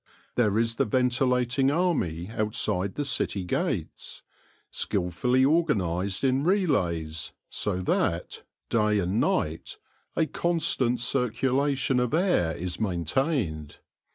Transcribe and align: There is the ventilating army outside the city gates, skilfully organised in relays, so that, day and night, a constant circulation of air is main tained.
There 0.33 0.57
is 0.57 0.77
the 0.77 0.85
ventilating 0.85 1.69
army 1.69 2.29
outside 2.29 2.95
the 2.95 3.05
city 3.05 3.43
gates, 3.43 4.23
skilfully 4.71 5.45
organised 5.45 6.23
in 6.23 6.43
relays, 6.43 7.33
so 7.51 7.81
that, 7.81 8.41
day 8.71 8.97
and 8.97 9.19
night, 9.19 9.77
a 10.15 10.25
constant 10.25 11.01
circulation 11.01 11.99
of 11.99 12.15
air 12.15 12.57
is 12.57 12.79
main 12.79 13.05
tained. 13.05 13.77